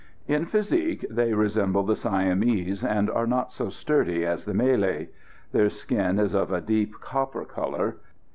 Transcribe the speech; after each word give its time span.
In 0.27 0.45
physique 0.45 1.05
they 1.11 1.31
resemble 1.35 1.83
the 1.83 1.95
Siamese, 1.95 2.83
and 2.83 3.07
are 3.07 3.27
not 3.27 3.51
so 3.51 3.69
sturdy 3.69 4.25
as 4.25 4.45
the 4.45 4.53
Malay. 4.55 5.09
Their 5.51 5.69
skin 5.69 6.17
is 6.17 6.33
of 6.33 6.51
a 6.51 6.59
deep 6.59 6.99
copper 7.01 7.45
colour. 7.45 7.97